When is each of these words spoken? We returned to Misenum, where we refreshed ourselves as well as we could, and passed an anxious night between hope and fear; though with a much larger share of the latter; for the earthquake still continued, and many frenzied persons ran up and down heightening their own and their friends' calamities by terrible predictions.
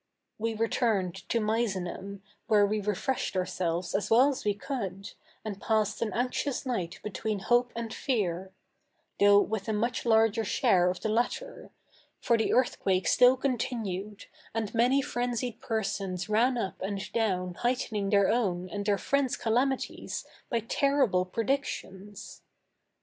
We 0.39 0.55
returned 0.55 1.29
to 1.29 1.39
Misenum, 1.39 2.23
where 2.47 2.65
we 2.65 2.81
refreshed 2.81 3.37
ourselves 3.37 3.93
as 3.93 4.09
well 4.09 4.29
as 4.29 4.43
we 4.43 4.55
could, 4.55 5.11
and 5.45 5.61
passed 5.61 6.01
an 6.01 6.11
anxious 6.11 6.65
night 6.65 6.99
between 7.03 7.37
hope 7.37 7.71
and 7.75 7.93
fear; 7.93 8.51
though 9.19 9.39
with 9.39 9.67
a 9.69 9.73
much 9.73 10.03
larger 10.03 10.43
share 10.43 10.89
of 10.89 11.01
the 11.01 11.09
latter; 11.09 11.69
for 12.19 12.35
the 12.35 12.51
earthquake 12.51 13.07
still 13.07 13.37
continued, 13.37 14.25
and 14.55 14.73
many 14.73 15.03
frenzied 15.03 15.61
persons 15.61 16.27
ran 16.27 16.57
up 16.57 16.81
and 16.81 17.11
down 17.11 17.53
heightening 17.53 18.09
their 18.09 18.27
own 18.27 18.69
and 18.71 18.87
their 18.87 18.97
friends' 18.97 19.37
calamities 19.37 20.25
by 20.49 20.61
terrible 20.61 21.25
predictions. 21.25 22.41